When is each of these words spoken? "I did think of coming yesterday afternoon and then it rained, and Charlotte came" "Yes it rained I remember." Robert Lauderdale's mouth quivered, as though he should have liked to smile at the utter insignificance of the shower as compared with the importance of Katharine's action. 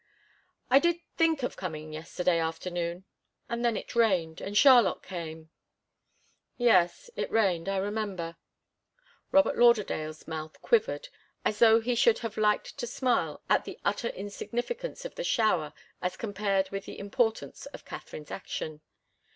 "I 0.71 0.79
did 0.79 0.99
think 1.15 1.43
of 1.43 1.55
coming 1.55 1.93
yesterday 1.93 2.39
afternoon 2.39 3.05
and 3.47 3.63
then 3.63 3.77
it 3.77 3.95
rained, 3.95 4.41
and 4.41 4.57
Charlotte 4.57 5.03
came" 5.03 5.51
"Yes 6.57 7.11
it 7.15 7.29
rained 7.29 7.69
I 7.69 7.77
remember." 7.77 8.35
Robert 9.31 9.59
Lauderdale's 9.59 10.27
mouth 10.27 10.59
quivered, 10.63 11.09
as 11.45 11.59
though 11.59 11.81
he 11.81 11.93
should 11.93 12.17
have 12.25 12.35
liked 12.35 12.79
to 12.79 12.87
smile 12.87 13.43
at 13.47 13.63
the 13.65 13.79
utter 13.85 14.07
insignificance 14.07 15.05
of 15.05 15.13
the 15.13 15.23
shower 15.23 15.71
as 16.01 16.17
compared 16.17 16.71
with 16.71 16.85
the 16.85 16.97
importance 16.97 17.67
of 17.67 17.85
Katharine's 17.85 18.31
action. 18.31 18.81